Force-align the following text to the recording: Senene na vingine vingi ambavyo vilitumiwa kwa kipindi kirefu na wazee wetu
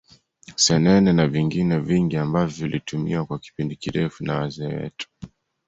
Senene 0.63 1.11
na 1.17 1.27
vingine 1.27 1.79
vingi 1.79 2.17
ambavyo 2.17 2.65
vilitumiwa 2.67 3.25
kwa 3.25 3.39
kipindi 3.39 3.75
kirefu 3.75 4.23
na 4.23 4.35
wazee 4.39 4.67
wetu 4.75 5.07